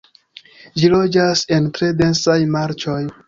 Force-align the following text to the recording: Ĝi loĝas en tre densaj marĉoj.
Ĝi 0.83 0.89
loĝas 0.93 1.43
en 1.57 1.69
tre 1.77 1.91
densaj 2.01 2.39
marĉoj. 2.57 3.01